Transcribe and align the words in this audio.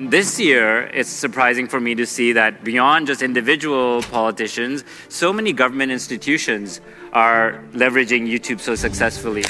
This 0.00 0.40
year, 0.40 0.90
it's 0.92 1.08
surprising 1.08 1.68
for 1.68 1.78
me 1.78 1.94
to 1.94 2.04
see 2.04 2.32
that 2.32 2.64
beyond 2.64 3.06
just 3.06 3.22
individual 3.22 4.02
politicians, 4.02 4.82
so 5.08 5.32
many 5.32 5.52
government 5.52 5.92
institutions 5.92 6.80
are 7.12 7.62
leveraging 7.72 8.26
YouTube 8.26 8.58
so 8.58 8.74
successfully. 8.74 9.44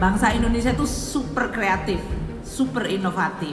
Bangsa 0.00 0.32
Indonesia 0.32 0.72
itu 0.72 0.88
super 0.88 1.52
kreatif, 1.52 2.00
super 2.40 2.88
inovatif. 2.88 3.52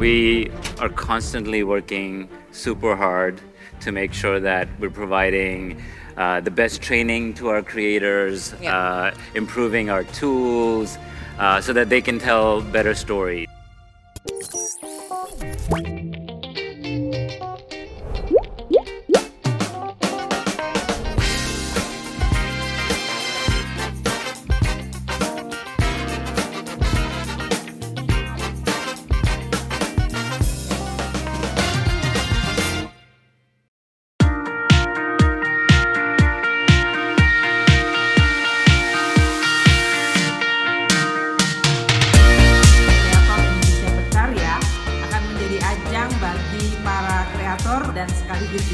We 0.00 0.48
are 0.80 0.88
constantly 0.88 1.62
working 1.62 2.28
super 2.50 2.96
hard 2.96 3.40
to 3.84 3.92
make 3.92 4.14
sure 4.16 4.40
that 4.40 4.68
we're 4.80 4.88
providing 4.88 5.76
uh, 6.16 6.40
the 6.40 6.50
best 6.50 6.80
training 6.80 7.34
to 7.34 7.48
our 7.52 7.60
creators, 7.60 8.56
Yeah. 8.56 8.72
uh, 8.72 9.06
improving 9.36 9.90
our 9.92 10.04
tools 10.16 10.96
uh, 11.38 11.60
so 11.60 11.72
that 11.72 11.88
they 11.88 12.00
can 12.00 12.18
tell 12.18 12.60
better 12.60 12.94
stories. 12.94 13.48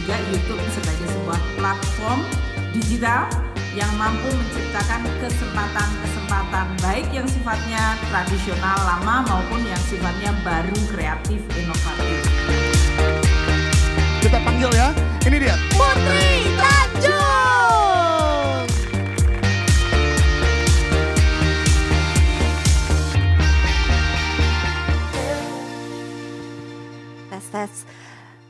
Juga 0.08 0.24
YouTube 0.32 0.64
sebagai 0.72 1.04
sebuah 1.04 1.36
platform 1.60 2.24
digital 2.72 3.28
yang 3.76 3.92
mampu 4.00 4.32
menciptakan 4.32 5.04
kesempatan-kesempatan 5.20 6.66
baik 6.80 7.04
yang 7.12 7.28
sifatnya 7.28 7.92
tradisional 8.08 8.80
lama 8.88 9.28
maupun 9.28 9.60
yang 9.68 9.76
sifatnya 9.84 10.32
baru 10.40 10.80
kreatif 10.88 11.44
inovatif. 11.52 12.24
Kita 14.24 14.40
panggil 14.40 14.72
ya. 14.72 14.96
Ini 15.28 15.36
dia. 15.44 15.60
Putri 15.76 16.56
Tanjung. 16.56 18.64
Tes 27.28 27.44
tes. 27.52 27.97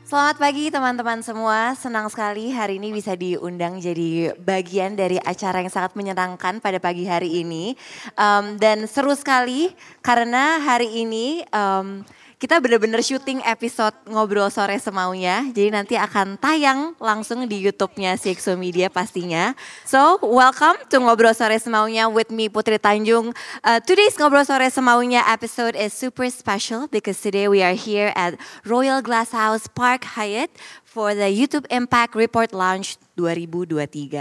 Selamat 0.09 0.41
pagi 0.41 0.73
teman-teman 0.73 1.21
semua. 1.21 1.77
Senang 1.77 2.09
sekali 2.09 2.49
hari 2.49 2.81
ini 2.81 2.89
bisa 2.89 3.13
diundang 3.13 3.77
jadi 3.77 4.33
bagian 4.41 4.97
dari 4.97 5.21
acara 5.21 5.61
yang 5.61 5.69
sangat 5.69 5.93
menyenangkan 5.93 6.57
pada 6.57 6.81
pagi 6.81 7.05
hari 7.05 7.45
ini. 7.45 7.77
Em, 8.17 8.57
dan 8.57 8.89
seru 8.89 9.13
sekali 9.13 9.69
karena 10.01 10.65
hari 10.65 11.05
ini 11.05 11.45
em, 11.53 12.01
kita 12.39 12.55
benar-benar 12.63 13.03
syuting 13.03 13.43
episode 13.43 13.91
ngobrol 14.07 14.47
sore 14.47 14.79
semaunya. 14.79 15.43
Jadi 15.51 15.75
nanti 15.75 15.99
akan 15.99 16.39
tayang 16.39 16.95
langsung 16.95 17.43
di 17.43 17.59
YouTube-nya 17.67 18.15
CXO 18.15 18.55
Media 18.55 18.87
pastinya. 18.87 19.51
So, 19.83 20.15
welcome 20.23 20.79
to 20.87 21.03
ngobrol 21.03 21.35
sore 21.35 21.59
semaunya 21.59 22.07
with 22.07 22.31
me 22.31 22.47
Putri 22.47 22.79
Tanjung. 22.79 23.35
Uh, 23.59 23.83
today's 23.83 24.15
ngobrol 24.15 24.47
sore 24.47 24.71
semaunya 24.71 25.19
episode 25.27 25.75
is 25.75 25.91
super 25.91 26.31
special 26.31 26.87
because 26.87 27.19
today 27.19 27.51
we 27.51 27.59
are 27.59 27.75
here 27.75 28.15
at 28.15 28.39
Royal 28.63 29.03
Glasshouse 29.03 29.67
Park 29.67 30.07
Hyatt 30.15 30.47
for 30.87 31.11
the 31.11 31.27
YouTube 31.27 31.67
Impact 31.67 32.15
Report 32.15 32.55
Launch 32.55 32.95
2023. 33.19 34.15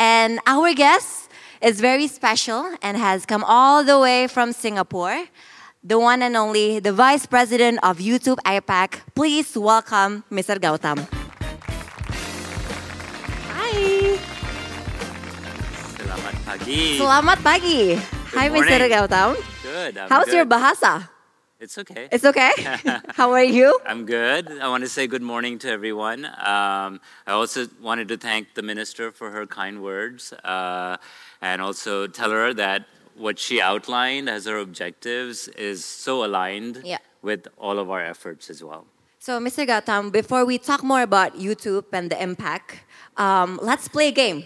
And 0.00 0.40
our 0.48 0.72
guest 0.72 1.28
is 1.60 1.76
very 1.76 2.08
special 2.08 2.72
and 2.80 2.96
has 2.96 3.28
come 3.28 3.44
all 3.44 3.84
the 3.84 4.00
way 4.00 4.32
from 4.32 4.56
Singapore 4.56 5.28
the 5.82 5.98
one 5.98 6.22
and 6.22 6.36
only, 6.36 6.78
the 6.78 6.92
Vice 6.92 7.24
President 7.26 7.78
of 7.82 7.98
YouTube 7.98 8.36
APAC. 8.44 9.00
Please 9.14 9.56
welcome 9.56 10.24
Mr. 10.30 10.60
Gautam. 10.60 11.08
Hi. 13.48 14.18
Selamat 15.96 16.34
pagi. 16.44 17.00
Selamat 17.00 17.38
pagi. 17.40 17.80
Hi, 18.36 18.46
Mr. 18.52 18.84
Gautam. 18.92 19.40
Good. 19.64 19.96
I'm 19.96 20.08
How's 20.10 20.28
good. 20.28 20.44
your 20.44 20.46
bahasa? 20.46 21.08
It's 21.60 21.76
okay. 21.76 22.08
It's 22.12 22.24
okay. 22.24 22.52
How 23.16 23.32
are 23.32 23.44
you? 23.44 23.78
I'm 23.84 24.04
good. 24.04 24.48
I 24.60 24.68
want 24.68 24.84
to 24.84 24.88
say 24.88 25.06
good 25.06 25.20
morning 25.20 25.58
to 25.60 25.68
everyone. 25.68 26.24
Um, 26.24 27.00
I 27.28 27.32
also 27.36 27.68
wanted 27.80 28.08
to 28.08 28.16
thank 28.16 28.54
the 28.54 28.62
minister 28.62 29.12
for 29.12 29.30
her 29.30 29.46
kind 29.46 29.82
words 29.82 30.32
uh, 30.44 30.96
and 31.40 31.60
also 31.60 32.06
tell 32.06 32.30
her 32.30 32.54
that 32.54 32.88
what 33.20 33.38
she 33.38 33.60
outlined 33.60 34.28
as 34.28 34.46
her 34.46 34.58
objectives 34.58 35.48
is 35.70 35.84
so 35.84 36.24
aligned 36.24 36.76
Yeah. 36.84 36.98
with 37.22 37.42
all 37.58 37.78
of 37.78 37.90
our 37.90 38.02
efforts 38.12 38.50
as 38.50 38.62
well. 38.64 38.84
So, 39.18 39.38
Mr. 39.38 39.66
Gautam, 39.66 40.10
before 40.10 40.44
we 40.46 40.56
talk 40.58 40.82
more 40.82 41.02
about 41.02 41.30
YouTube 41.38 41.84
and 41.92 42.10
the 42.10 42.18
impact, 42.22 42.80
um, 43.16 43.58
let's 43.62 43.86
play 43.88 44.08
a 44.08 44.12
game. 44.24 44.44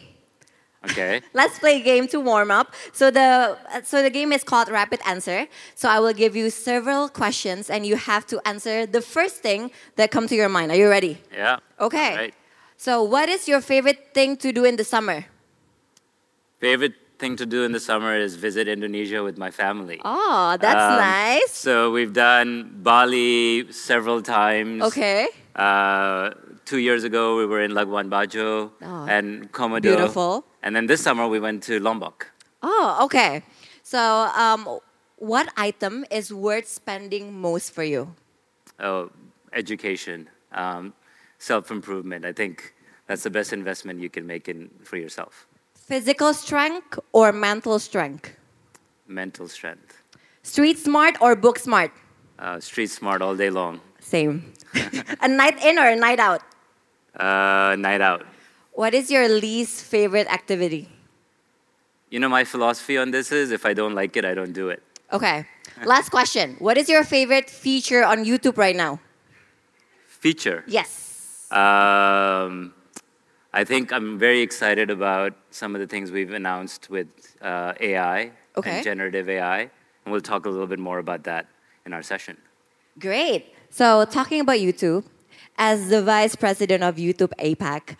Okay? 0.90 1.22
Let's 1.32 1.58
play 1.58 1.80
a 1.80 1.84
game 1.92 2.06
to 2.08 2.20
warm 2.20 2.50
up. 2.50 2.74
So 2.92 3.10
the 3.10 3.56
so 3.84 4.02
the 4.02 4.10
game 4.10 4.34
is 4.36 4.44
called 4.44 4.68
Rapid 4.68 5.00
Answer. 5.06 5.46
So 5.74 5.88
I 5.88 5.98
will 5.98 6.12
give 6.12 6.36
you 6.36 6.50
several 6.50 7.08
questions, 7.08 7.70
and 7.70 7.86
you 7.86 7.96
have 7.96 8.26
to 8.26 8.36
answer 8.46 8.84
the 8.84 9.00
first 9.00 9.36
thing 9.46 9.70
that 9.96 10.10
comes 10.10 10.28
to 10.28 10.36
your 10.36 10.50
mind. 10.50 10.70
Are 10.72 10.76
you 10.76 10.90
ready? 10.90 11.14
yeah. 11.32 11.56
Okay. 11.80 12.14
Right. 12.16 12.34
So, 12.76 13.02
what 13.02 13.30
is 13.30 13.48
your 13.48 13.62
favorite 13.62 14.12
thing 14.12 14.36
to 14.44 14.52
do 14.52 14.64
in 14.66 14.76
the 14.76 14.84
summer? 14.84 15.24
Favorite 16.60 16.94
thing 17.18 17.36
to 17.36 17.46
do 17.46 17.64
in 17.64 17.72
the 17.72 17.80
summer 17.80 18.16
is 18.16 18.34
visit 18.36 18.66
Indonesia 18.68 19.22
with 19.22 19.38
my 19.38 19.50
family. 19.50 20.00
Oh, 20.04 20.56
that's 20.60 20.82
Um, 20.82 20.98
nice. 20.98 21.52
So 21.54 21.90
we've 21.90 22.12
done 22.12 22.70
Bali 22.82 23.70
several 23.72 24.20
times. 24.22 24.82
Okay. 24.82 25.28
Uh, 25.54 26.30
two 26.64 26.78
years 26.78 27.04
ago, 27.04 27.36
we 27.36 27.46
were 27.46 27.62
in 27.62 27.70
Labuan 27.72 28.10
Bajo 28.10 28.70
Oh, 28.82 29.06
and 29.06 29.52
Komodo. 29.52 29.82
beautiful. 29.82 30.44
And 30.62 30.74
then 30.74 30.86
this 30.86 31.02
summer, 31.02 31.28
we 31.28 31.38
went 31.38 31.62
to 31.70 31.78
Lombok. 31.78 32.32
Oh, 32.62 32.98
okay. 33.06 33.42
So, 33.82 34.00
um, 34.34 34.80
what 35.18 35.52
item 35.56 36.04
is 36.10 36.32
worth 36.32 36.66
spending 36.66 37.32
most 37.38 37.70
for 37.70 37.84
you? 37.84 38.14
Oh, 38.80 39.10
education, 39.52 40.28
um, 40.52 40.92
self 41.38 41.70
improvement. 41.70 42.24
I 42.24 42.32
think 42.32 42.74
that's 43.06 43.22
the 43.22 43.30
best 43.30 43.52
investment 43.52 44.00
you 44.00 44.10
can 44.10 44.26
make 44.26 44.48
in 44.48 44.70
for 44.82 44.96
yourself. 44.96 45.46
Physical 45.86 46.32
strength 46.32 46.98
or 47.12 47.30
mental 47.30 47.78
strength? 47.78 48.32
Mental 49.06 49.46
strength. 49.48 50.00
Street 50.42 50.78
smart 50.78 51.20
or 51.20 51.36
book 51.36 51.58
smart? 51.58 51.92
Uh, 52.38 52.58
street 52.58 52.88
smart 52.88 53.20
all 53.20 53.36
day 53.36 53.50
long. 53.50 53.80
Same. 54.00 54.54
a 55.20 55.28
night 55.28 55.62
in 55.62 55.78
or 55.78 55.86
a 55.86 55.96
night 55.96 56.18
out? 56.18 56.40
Uh, 57.14 57.76
night 57.78 58.00
out. 58.00 58.24
What 58.72 58.94
is 58.94 59.10
your 59.10 59.28
least 59.28 59.84
favorite 59.84 60.26
activity? 60.32 60.88
You 62.08 62.18
know, 62.18 62.30
my 62.30 62.44
philosophy 62.44 62.96
on 62.96 63.10
this 63.10 63.30
is 63.30 63.50
if 63.50 63.66
I 63.66 63.74
don't 63.74 63.94
like 63.94 64.16
it, 64.16 64.24
I 64.24 64.32
don't 64.32 64.52
do 64.52 64.70
it. 64.70 64.82
Okay. 65.12 65.44
Last 65.84 66.08
question. 66.08 66.56
What 66.60 66.78
is 66.78 66.88
your 66.88 67.04
favorite 67.04 67.50
feature 67.50 68.02
on 68.04 68.24
YouTube 68.24 68.56
right 68.56 68.74
now? 68.76 69.00
Feature. 70.08 70.64
Yes. 70.66 71.46
Um, 71.52 72.72
I 73.60 73.62
think 73.64 73.92
I'm 73.92 74.18
very 74.18 74.40
excited 74.40 74.90
about 74.90 75.32
some 75.50 75.74
of 75.76 75.80
the 75.80 75.86
things 75.86 76.10
we've 76.10 76.32
announced 76.32 76.90
with 76.90 77.06
uh, 77.40 77.72
AI 77.80 78.32
Okay. 78.56 78.70
and 78.70 78.84
generative 78.84 79.28
AI, 79.28 79.60
and 80.04 80.08
we'll 80.12 80.20
talk 80.32 80.46
a 80.46 80.50
little 80.54 80.66
bit 80.74 80.78
more 80.78 80.98
about 80.98 81.22
that 81.24 81.46
in 81.86 81.92
our 81.92 82.02
session. 82.02 82.36
Great. 82.98 83.42
So, 83.70 84.04
talking 84.04 84.40
about 84.40 84.58
YouTube, 84.58 85.04
as 85.56 85.88
the 85.88 86.02
vice 86.02 86.34
president 86.36 86.82
of 86.82 86.96
YouTube 86.96 87.32
APAC, 87.38 87.96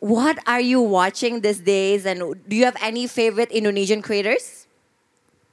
what 0.00 0.38
are 0.48 0.60
you 0.60 0.80
watching 0.80 1.40
these 1.40 1.60
days? 1.60 2.06
And 2.06 2.18
do 2.48 2.56
you 2.56 2.64
have 2.64 2.76
any 2.80 3.06
favorite 3.06 3.50
Indonesian 3.52 4.02
creators? 4.02 4.66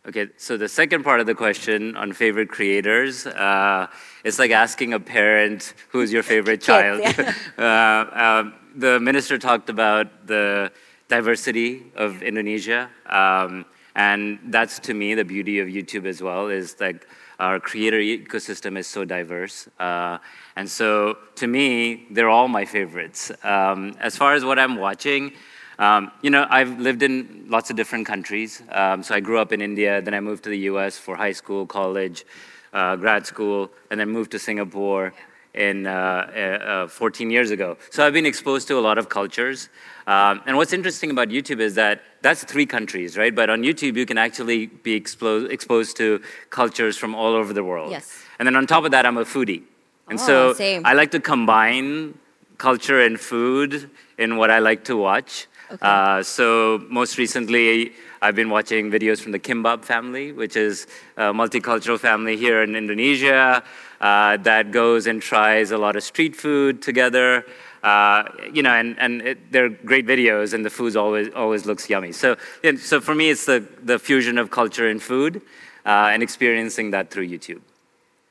Okay, 0.07 0.27
so 0.37 0.57
the 0.57 0.69
second 0.69 1.03
part 1.03 1.19
of 1.19 1.27
the 1.27 1.35
question 1.35 1.95
on 1.95 2.13
favorite 2.13 2.49
creators, 2.49 3.27
uh, 3.27 3.85
it's 4.23 4.39
like 4.39 4.49
asking 4.51 4.93
a 4.93 4.99
parent 4.99 5.73
who's 5.89 6.11
your 6.11 6.23
favorite 6.23 6.61
child. 6.69 7.01
yeah. 7.03 7.33
uh, 7.57 8.23
um, 8.25 8.53
the 8.75 8.99
minister 8.99 9.37
talked 9.37 9.69
about 9.69 10.27
the 10.27 10.71
diversity 11.07 11.91
of 11.95 12.21
Indonesia, 12.21 12.89
um, 13.07 13.65
and 13.95 14.39
that's 14.45 14.79
to 14.79 14.93
me 14.93 15.15
the 15.15 15.25
beauty 15.25 15.59
of 15.59 15.67
YouTube 15.67 16.05
as 16.05 16.21
well. 16.21 16.47
Is 16.47 16.75
like 16.79 17.07
our 17.39 17.59
creator 17.59 17.99
ecosystem 17.99 18.77
is 18.77 18.87
so 18.87 19.05
diverse, 19.05 19.67
uh, 19.79 20.19
and 20.55 20.69
so 20.69 21.17
to 21.35 21.47
me 21.47 22.07
they're 22.11 22.29
all 22.29 22.47
my 22.47 22.65
favorites. 22.65 23.31
Um, 23.43 23.95
as 23.99 24.15
far 24.15 24.33
as 24.33 24.45
what 24.45 24.59
I'm 24.59 24.77
watching. 24.77 25.33
Um, 25.79 26.11
you 26.21 26.29
know, 26.29 26.45
I've 26.49 26.77
lived 26.77 27.03
in 27.03 27.45
lots 27.47 27.69
of 27.69 27.77
different 27.77 28.05
countries. 28.05 28.61
Um, 28.69 29.01
so 29.01 29.15
I 29.15 29.21
grew 29.21 29.39
up 29.39 29.53
in 29.53 29.61
India, 29.61 30.01
then 30.01 30.13
I 30.13 30.19
moved 30.19 30.43
to 30.43 30.49
the 30.49 30.59
US 30.71 30.97
for 30.97 31.15
high 31.15 31.31
school, 31.31 31.65
college, 31.65 32.25
uh, 32.73 32.97
grad 32.97 33.25
school, 33.25 33.71
and 33.89 33.97
then 33.97 34.09
moved 34.09 34.31
to 34.31 34.39
Singapore 34.39 35.13
in 35.53 35.87
uh, 35.87 35.91
uh, 35.91 36.87
14 36.87 37.29
years 37.31 37.51
ago. 37.51 37.77
So 37.89 38.05
I've 38.05 38.13
been 38.13 38.25
exposed 38.25 38.67
to 38.67 38.77
a 38.77 38.81
lot 38.81 38.97
of 38.97 39.09
cultures. 39.09 39.69
Um, 40.07 40.41
and 40.45 40.57
what's 40.57 40.73
interesting 40.73 41.11
about 41.11 41.29
YouTube 41.29 41.59
is 41.59 41.75
that 41.75 42.01
that's 42.21 42.43
three 42.43 42.65
countries, 42.65 43.17
right? 43.17 43.33
But 43.33 43.49
on 43.49 43.61
YouTube, 43.63 43.95
you 43.95 44.05
can 44.05 44.17
actually 44.17 44.67
be 44.67 44.93
exposed, 44.93 45.51
exposed 45.51 45.97
to 45.97 46.21
cultures 46.49 46.97
from 46.97 47.15
all 47.15 47.33
over 47.33 47.53
the 47.53 47.63
world. 47.63 47.91
Yes. 47.91 48.23
And 48.37 48.45
then 48.47 48.55
on 48.55 48.67
top 48.67 48.85
of 48.85 48.91
that, 48.91 49.05
I'm 49.05 49.17
a 49.17 49.25
foodie. 49.25 49.63
And 50.07 50.19
Oh, 50.19 50.25
so 50.25 50.53
same. 50.53 50.85
I 50.85 50.93
like 50.93 51.11
to 51.11 51.19
combine 51.19 52.17
culture 52.57 53.01
and 53.01 53.19
food 53.19 53.89
in 54.17 54.37
what 54.37 54.51
I 54.51 54.59
like 54.59 54.83
to 54.85 54.97
watch. 54.97 55.47
Uh, 55.81 56.23
so 56.23 56.83
most 56.89 57.17
recently, 57.19 57.93
I've 58.23 58.35
been 58.35 58.49
watching 58.49 58.89
videos 58.89 59.21
from 59.21 59.31
the 59.33 59.39
Kimbab 59.39 59.85
family, 59.85 60.31
which 60.31 60.55
is 60.55 60.87
a 61.15 61.31
multicultural 61.31 61.99
family 61.99 62.35
here 62.37 62.63
in 62.63 62.75
Indonesia 62.75 63.63
uh, 64.01 64.37
that 64.37 64.71
goes 64.71 65.07
and 65.07 65.21
tries 65.21 65.71
a 65.71 65.77
lot 65.77 65.95
of 65.95 66.03
street 66.03 66.35
food 66.35 66.81
together. 66.81 67.45
Uh, 67.81 68.23
you 68.51 68.61
know, 68.61 68.71
and, 68.71 68.99
and 68.99 69.21
it, 69.21 69.51
they're 69.51 69.69
great 69.69 70.05
videos, 70.05 70.53
and 70.53 70.65
the 70.65 70.69
food 70.69 70.97
always 70.97 71.29
always 71.33 71.65
looks 71.65 71.89
yummy. 71.89 72.11
So, 72.11 72.35
so 72.77 72.99
for 72.99 73.15
me, 73.15 73.29
it's 73.29 73.45
the, 73.45 73.65
the 73.81 73.97
fusion 73.97 74.37
of 74.37 74.51
culture 74.51 74.89
and 74.89 75.01
food, 75.01 75.41
uh, 75.85 76.11
and 76.11 76.21
experiencing 76.21 76.91
that 76.91 77.09
through 77.09 77.29
YouTube. 77.29 77.61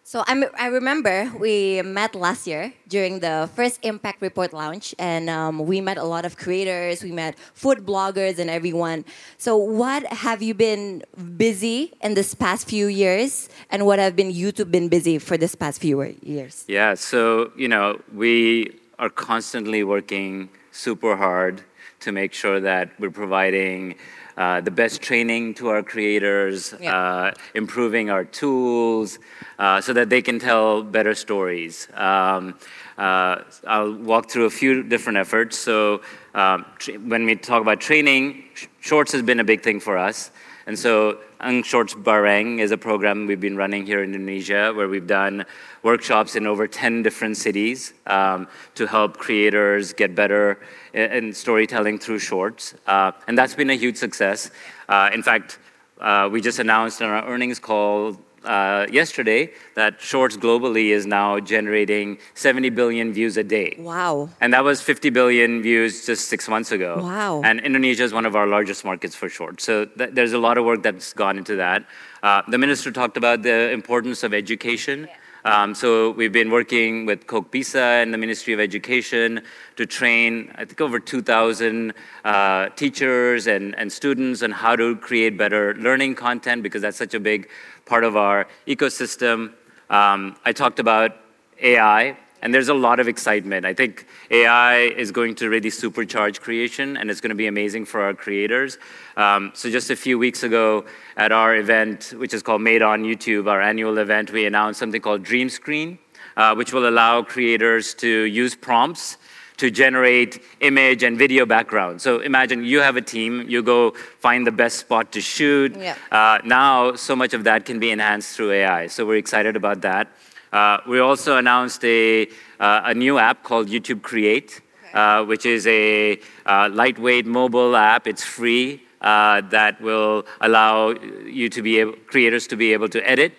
So 0.09 0.25
I'm, 0.27 0.43
I 0.59 0.69
remember 0.69 1.31
we 1.39 1.83
met 1.83 2.15
last 2.15 2.47
year 2.47 2.73
during 2.89 3.21
the 3.21 3.47
first 3.55 3.79
Impact 3.83 4.23
Report 4.23 4.55
launch, 4.55 4.95
and 4.99 5.29
um, 5.29 5.59
we 5.59 5.83
met 5.83 5.99
a 5.99 6.03
lot 6.03 6.25
of 6.25 6.39
creators, 6.39 7.03
we 7.03 7.13
met 7.13 7.39
food 7.53 7.85
bloggers, 7.85 8.39
and 8.39 8.49
everyone. 8.49 9.05
So, 9.37 9.55
what 9.59 10.07
have 10.07 10.41
you 10.41 10.55
been 10.55 11.03
busy 11.37 11.93
in 12.01 12.15
this 12.15 12.33
past 12.33 12.67
few 12.67 12.87
years, 12.87 13.51
and 13.69 13.85
what 13.85 13.99
have 13.99 14.17
been 14.17 14.33
YouTube 14.33 14.71
been 14.71 14.89
busy 14.89 15.19
for 15.19 15.37
this 15.37 15.55
past 15.55 15.79
few 15.79 16.01
years? 16.23 16.65
Yeah, 16.69 16.95
so, 16.95 17.53
you 17.55 17.69
know, 17.69 18.01
we 18.15 18.81
are 18.99 19.11
constantly 19.11 19.85
working 19.85 20.49
super 20.73 21.17
hard 21.17 21.63
to 22.01 22.13
make 22.13 22.33
sure 22.33 22.61
that 22.61 22.91
we're 22.99 23.11
providing 23.11 23.97
uh, 24.37 24.61
the 24.61 24.71
best 24.71 25.03
training 25.03 25.53
to 25.55 25.69
our 25.69 25.83
creators, 25.83 26.73
Yeah. 26.81 26.97
uh, 26.97 27.33
improving 27.55 28.09
our 28.09 28.25
tools 28.25 29.19
uh, 29.59 29.81
so 29.81 29.93
that 29.93 30.11
they 30.11 30.23
can 30.23 30.39
tell 30.39 30.83
better 30.83 31.15
stories. 31.15 31.89
Um, 31.93 32.55
uh, 32.97 33.43
I'll 33.67 33.95
walk 33.95 34.31
through 34.31 34.45
a 34.45 34.51
few 34.51 34.85
different 34.85 35.19
efforts. 35.19 35.59
So, 35.59 36.03
um, 36.35 36.65
tr- 36.79 36.93
when 36.93 37.25
we 37.27 37.35
talk 37.35 37.63
about 37.63 37.81
training, 37.81 38.45
sh- 38.55 38.67
Shorts 38.81 39.13
has 39.13 39.23
been 39.23 39.41
a 39.41 39.45
big 39.45 39.63
thing 39.63 39.81
for 39.81 39.99
us. 39.99 40.31
And 40.67 40.79
so, 40.79 41.19
Ang 41.41 41.63
Shorts 41.63 41.95
Bareng 41.95 42.59
is 42.59 42.73
a 42.73 42.77
program 42.77 43.29
we've 43.29 43.39
been 43.39 43.57
running 43.57 43.87
here 43.87 44.03
in 44.03 44.13
Indonesia 44.13 44.73
where 44.75 44.89
we've 44.89 45.07
done 45.07 45.47
workshops 45.85 46.35
in 46.35 46.49
over 46.49 46.67
10 46.67 47.05
different 47.05 47.37
cities 47.37 47.95
um, 48.09 48.49
to 48.75 48.89
help 48.89 49.19
creators 49.19 49.93
get 49.93 50.17
better 50.17 50.59
in, 50.95 51.13
in 51.13 51.33
storytelling 51.33 51.97
through 51.97 52.19
shorts. 52.19 52.75
Uh, 52.89 53.13
and 53.29 53.39
that's 53.39 53.55
been 53.55 53.71
a 53.71 53.77
huge 53.77 53.97
success. 53.97 54.51
Uh, 54.89 55.11
in 55.15 55.23
fact, 55.23 55.61
uh, 56.01 56.29
we 56.31 56.41
just 56.41 56.59
announced 56.59 57.01
on 57.03 57.09
our 57.09 57.25
earnings 57.27 57.61
call 57.61 58.19
uh, 58.45 58.87
yesterday 58.91 59.51
that 59.75 60.01
Shorts 60.01 60.37
globally 60.37 60.91
is 60.91 61.07
now 61.07 61.41
generating 61.41 62.19
70 62.35 62.71
billion 62.71 63.13
views 63.13 63.37
a 63.37 63.45
day. 63.45 63.77
Wow. 63.79 64.31
And 64.41 64.53
that 64.53 64.65
was 64.65 64.81
50 64.81 65.11
billion 65.11 65.63
views 65.63 66.07
just 66.07 66.29
six 66.29 66.49
months 66.49 66.73
ago. 66.73 67.01
Wow. 67.03 67.43
And 67.45 67.61
Indonesia 67.61 68.05
is 68.05 68.13
one 68.13 68.27
of 68.27 68.37
our 68.37 68.47
largest 68.47 68.85
markets 68.85 69.15
for 69.15 69.29
Shorts. 69.29 69.65
So 69.65 69.85
th- 69.87 70.11
there's 70.13 70.33
a 70.33 70.39
lot 70.39 70.59
of 70.59 70.65
work 70.65 70.83
that's 70.83 71.13
gone 71.13 71.39
into 71.39 71.57
that. 71.57 71.85
Uh, 72.23 72.43
the 72.49 72.59
minister 72.59 72.91
talked 72.91 73.17
about 73.17 73.43
the 73.43 73.71
importance 73.71 74.23
of 74.23 74.35
education. 74.35 75.09
Um, 75.45 75.75
so 75.75 76.11
we've 76.11 76.33
been 76.33 76.51
working 76.51 77.07
with 77.07 77.27
Kokpisa 77.27 78.03
and 78.03 78.13
the 78.13 78.19
Ministry 78.19 78.53
of 78.53 78.61
Education 78.61 79.43
to 79.77 79.87
train, 79.87 80.53
I 80.57 80.65
think, 80.65 80.81
over 80.81 80.99
2,000 80.99 81.95
uh, 82.25 82.69
teachers 82.71 83.47
and, 83.47 83.75
and 83.79 83.91
students 83.91 84.43
on 84.43 84.51
how 84.51 84.75
to 84.77 84.97
create 84.97 85.39
better 85.39 85.75
learning 85.77 86.17
content 86.17 86.63
because 86.63 86.83
that's 86.83 86.99
such 86.99 87.15
a 87.15 87.21
big 87.21 87.49
part 87.89 88.05
of 88.05 88.17
our 88.17 88.47
ecosystem. 88.67 89.55
Um, 89.91 90.37
I 90.45 90.53
talked 90.53 90.79
about 90.79 91.17
AI, 91.61 92.17
and 92.43 92.55
there's 92.55 92.69
a 92.69 92.75
lot 92.75 93.01
of 93.01 93.09
excitement. 93.09 93.65
I 93.65 93.73
think 93.73 94.07
AI 94.31 94.81
is 95.03 95.11
going 95.11 95.35
to 95.37 95.49
really 95.49 95.71
supercharge 95.71 96.41
creation, 96.41 96.99
and 96.99 97.11
it's 97.11 97.23
going 97.23 97.31
to 97.31 97.43
be 97.45 97.47
amazing 97.47 97.87
for 97.87 98.03
our 98.03 98.13
creators. 98.13 98.77
Um, 99.17 99.53
so 99.55 99.71
just 99.71 99.91
a 99.91 99.97
few 99.97 100.19
weeks 100.19 100.43
ago, 100.43 100.85
at 101.17 101.33
our 101.33 101.57
event, 101.57 102.15
which 102.17 102.35
is 102.35 102.43
called 102.43 102.61
Made 102.61 102.83
on 102.83 103.03
YouTube, 103.03 103.49
our 103.49 103.63
annual 103.63 103.97
event, 103.99 104.31
we 104.31 104.45
announced 104.45 104.79
something 104.79 105.01
called 105.01 105.23
Dream 105.23 105.49
Screen, 105.49 105.99
uh, 106.37 106.55
which 106.55 106.73
will 106.75 106.89
allow 106.89 107.23
creators 107.23 107.95
to 107.95 108.09
use 108.09 108.55
prompts 108.55 109.17
to 109.59 109.71
generate 109.71 110.43
image 110.61 111.03
and 111.03 111.19
video 111.19 111.45
background. 111.45 112.01
So 112.01 112.21
imagine 112.21 112.65
you 112.65 112.81
have 112.81 112.97
a 112.97 113.03
team, 113.03 113.45
you 113.49 113.63
go 113.63 113.91
find 114.21 114.47
the 114.47 114.53
best 114.53 114.79
spot 114.79 115.13
to 115.13 115.21
shoot. 115.21 115.77
Yeah. 115.77 115.97
Uh, 116.11 116.39
now, 116.45 116.95
so 116.95 117.15
much 117.15 117.35
of 117.35 117.45
that 117.45 117.65
can 117.65 117.79
be 117.79 117.91
enhanced 117.91 118.37
through 118.37 118.53
AI. 118.53 118.87
So 118.87 119.05
we're 119.05 119.17
excited 119.17 119.57
about 119.57 119.83
that. 119.83 120.09
Uh, 120.53 120.79
we 120.89 121.01
also 121.01 121.37
announced 121.37 121.85
a, 121.85 122.27
uh, 122.59 122.83
a 122.85 122.95
new 122.95 123.19
app 123.19 123.43
called 123.43 123.69
YouTube 123.69 124.03
Create, 124.03 124.61
uh, 124.95 125.25
which 125.25 125.45
is 125.45 125.67
a 125.67 126.19
uh, 126.47 126.71
lightweight 126.73 127.27
mobile 127.27 127.77
app. 127.77 128.07
It's 128.07 128.25
free 128.25 128.83
uh, 129.01 129.43
that 129.51 129.81
will 129.81 130.25
allow 130.41 130.95
you 131.27 131.49
to 131.51 131.63
be 131.63 131.79
able, 131.81 131.93
creators 132.07 132.47
to 132.47 132.57
be 132.57 132.73
able 132.73 132.89
to 132.89 133.09
edit 133.09 133.35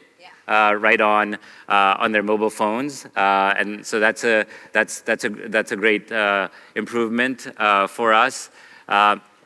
uh, 0.49 0.73
right 0.73 0.99
on 0.99 1.35
uh, 1.35 1.95
on 1.99 2.11
their 2.11 2.23
mobile 2.23 2.49
phones, 2.49 3.05
uh, 3.15 3.53
and 3.55 3.85
so 3.85 3.99
that's 3.99 4.23
a 4.23 4.45
that's 4.73 5.01
that's 5.01 5.23
a 5.23 5.29
that's 5.29 5.71
a 5.71 5.75
great 5.75 6.11
uh, 6.11 6.49
improvement 6.75 7.47
for 7.87 8.13
us. 8.13 8.49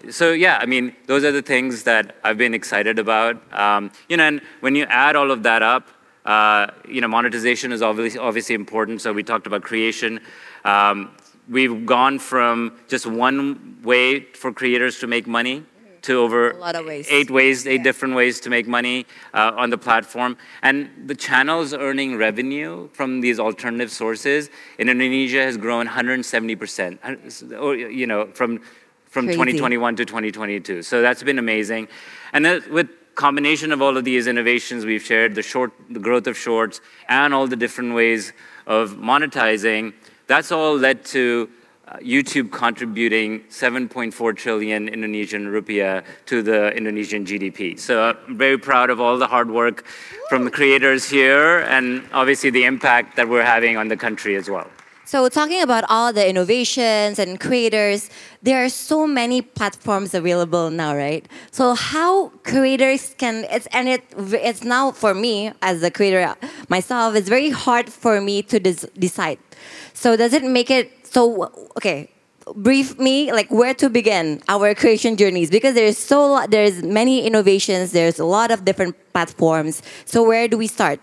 So 0.10 0.32
yeah, 0.32 0.58
I 0.62 0.66
mean, 0.66 0.96
those 1.08 1.24
are 1.24 1.32
the 1.32 1.42
things 1.42 1.84
that 1.84 2.16
I've 2.24 2.38
been 2.38 2.54
excited 2.54 3.00
about. 3.00 3.36
Um, 3.54 3.92
you 4.10 4.18
know, 4.18 4.24
and 4.24 4.42
when 4.62 4.76
you 4.76 4.86
add 4.86 5.16
all 5.16 5.32
of 5.32 5.44
that 5.44 5.62
up, 5.62 5.88
you 6.88 7.02
know, 7.02 7.08
monetization 7.08 7.72
is 7.72 7.82
obviously 7.82 8.20
obviously 8.20 8.56
important. 8.56 9.02
So 9.02 9.12
we 9.12 9.24
talked 9.24 9.46
about 9.46 9.64
creation. 9.64 10.22
Um, 10.64 11.12
we've 11.50 11.86
gone 11.86 12.18
from 12.20 12.78
just 12.88 13.06
one 13.06 13.78
way 13.84 14.22
for 14.34 14.54
creators 14.54 15.00
to 15.00 15.08
make 15.08 15.28
money 15.28 15.66
to 16.04 16.20
over 16.20 16.52
A 16.52 16.58
lot 16.58 16.76
of 16.76 16.86
ways. 16.86 17.08
eight 17.10 17.32
ways, 17.32 17.66
eight 17.66 17.84
different 17.84 18.16
ways 18.16 18.40
to 18.42 18.50
make 18.50 18.68
money 18.68 19.06
uh, 19.34 19.54
on 19.56 19.70
the 19.70 19.78
platform. 19.78 20.38
And 20.62 20.90
the 21.06 21.16
channels 21.16 21.74
earning 21.74 22.18
revenue 22.18 22.90
from 22.94 23.22
these 23.22 23.40
alternative 23.40 23.92
sources 23.92 24.50
in 24.78 24.90
Indonesia 24.90 25.44
has 25.44 25.58
grown 25.58 25.88
170%, 25.88 27.60
or, 27.60 27.76
you 27.76 28.06
know, 28.06 28.28
from, 28.28 28.60
from 29.06 29.26
Crazy. 29.26 29.38
2021 29.38 29.96
to 29.98 30.06
2022. 30.06 30.84
So 30.84 31.02
that's 31.02 31.24
been 31.24 31.40
amazing. 31.40 31.88
And 32.34 32.46
then 32.46 32.64
with 32.72 32.90
combination 33.16 33.72
of 33.72 33.82
all 33.82 33.96
of 33.98 34.04
these 34.04 34.28
innovations 34.28 34.86
we've 34.86 35.04
shared, 35.04 35.36
the 35.36 35.42
short, 35.42 35.72
the 35.90 36.00
growth 36.00 36.28
of 36.28 36.38
shorts, 36.38 36.82
and 37.08 37.34
all 37.34 37.48
the 37.48 37.56
different 37.56 37.94
ways 37.94 38.34
of 38.66 38.94
monetizing, 38.94 39.94
that's 40.28 40.52
all 40.52 40.78
led 40.78 41.06
to 41.06 41.50
uh, 41.88 41.98
YouTube 41.98 42.52
contributing 42.52 43.42
7.4 43.50 44.36
trillion 44.38 44.88
Indonesian 44.88 45.48
rupiah 45.48 46.04
to 46.26 46.42
the 46.42 46.74
Indonesian 46.76 47.26
GDP. 47.26 47.78
So 47.80 48.02
uh, 48.02 48.14
I'm 48.28 48.38
very 48.38 48.58
proud 48.58 48.90
of 48.90 49.02
all 49.02 49.18
the 49.18 49.28
hard 49.28 49.52
work 49.52 49.86
from 50.30 50.46
the 50.46 50.52
creators 50.52 51.10
here 51.10 51.60
and 51.60 52.08
obviously 52.14 52.50
the 52.50 52.64
impact 52.64 53.18
that 53.18 53.28
we're 53.28 53.44
having 53.44 53.76
on 53.76 53.90
the 53.90 53.98
country 53.98 54.36
as 54.36 54.50
well. 54.50 54.70
So, 55.06 55.28
talking 55.28 55.62
about 55.62 55.84
all 55.90 56.14
the 56.14 56.28
innovations 56.28 57.20
and 57.20 57.38
creators, 57.38 58.10
there 58.42 58.64
are 58.64 58.70
so 58.70 59.06
many 59.06 59.42
platforms 59.42 60.14
available 60.14 60.70
now, 60.70 60.96
right? 60.96 61.28
So, 61.52 61.76
how 61.76 62.30
creators 62.46 63.14
can 63.18 63.46
it's 63.52 63.68
and 63.74 63.90
it 63.90 64.02
it's 64.18 64.64
now 64.64 64.92
for 64.92 65.14
me 65.14 65.52
as 65.62 65.84
a 65.84 65.92
creator 65.92 66.36
myself, 66.70 67.16
it's 67.16 67.28
very 67.28 67.50
hard 67.50 67.92
for 67.92 68.22
me 68.22 68.44
to 68.44 68.62
des- 68.62 68.88
decide. 68.98 69.40
So, 69.94 70.16
does 70.16 70.32
it 70.32 70.44
make 70.44 70.72
it 70.72 71.03
so? 71.14 71.52
Okay, 71.78 72.10
brief 72.56 73.00
me 73.00 73.32
like 73.32 73.50
where 73.52 73.74
to 73.76 73.90
begin 73.90 74.42
our 74.50 74.74
creation 74.76 75.16
journeys 75.16 75.50
because 75.50 75.76
there's 75.76 75.98
so 75.98 76.46
there's 76.50 76.84
many 76.84 77.26
innovations, 77.26 77.92
there's 77.92 78.20
a 78.20 78.26
lot 78.26 78.52
of 78.52 78.66
different 78.66 78.96
platforms. 79.14 79.82
So, 80.06 80.24
where 80.24 80.48
do 80.48 80.58
we 80.58 80.68
start? 80.68 81.00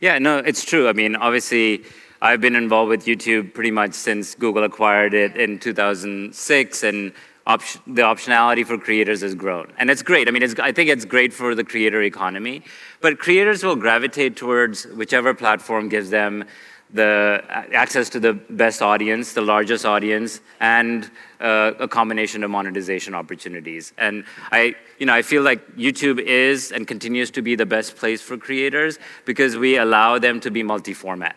Yeah, 0.00 0.18
no, 0.18 0.38
it's 0.38 0.64
true. 0.64 0.88
I 0.88 0.92
mean, 0.92 1.14
obviously, 1.14 1.84
I've 2.20 2.40
been 2.40 2.56
involved 2.56 2.88
with 2.88 3.04
YouTube 3.04 3.54
pretty 3.54 3.70
much 3.70 3.94
since 3.94 4.34
Google 4.34 4.64
acquired 4.64 5.14
it 5.14 5.36
in 5.36 5.58
2006, 5.58 6.82
and 6.82 7.12
op- 7.46 7.62
the 7.86 8.02
optionality 8.02 8.66
for 8.66 8.78
creators 8.78 9.20
has 9.20 9.34
grown. 9.34 9.72
And 9.78 9.90
it's 9.90 10.02
great. 10.02 10.28
I 10.28 10.30
mean, 10.30 10.42
I 10.60 10.72
think 10.72 10.90
it's 10.90 11.04
great 11.04 11.32
for 11.32 11.54
the 11.54 11.64
creator 11.64 12.02
economy, 12.02 12.62
but 13.00 13.18
creators 13.18 13.62
will 13.62 13.76
gravitate 13.76 14.36
towards 14.36 14.86
whichever 14.86 15.34
platform 15.34 15.88
gives 15.88 16.10
them 16.10 16.44
the 16.92 17.42
access 17.72 18.08
to 18.10 18.20
the 18.20 18.34
best 18.34 18.82
audience, 18.82 19.32
the 19.32 19.40
largest 19.40 19.86
audience, 19.86 20.40
and 20.60 21.10
uh, 21.40 21.72
a 21.78 21.88
combination 21.88 22.44
of 22.44 22.50
monetization 22.50 23.14
opportunities. 23.14 23.92
And 23.96 24.24
I, 24.50 24.74
you 24.98 25.06
know, 25.06 25.14
I 25.14 25.22
feel 25.22 25.42
like 25.42 25.76
YouTube 25.76 26.20
is 26.20 26.70
and 26.70 26.86
continues 26.86 27.30
to 27.32 27.42
be 27.42 27.54
the 27.56 27.66
best 27.66 27.96
place 27.96 28.20
for 28.20 28.36
creators 28.36 28.98
because 29.24 29.56
we 29.56 29.78
allow 29.78 30.18
them 30.18 30.40
to 30.40 30.50
be 30.50 30.62
multi-format, 30.62 31.36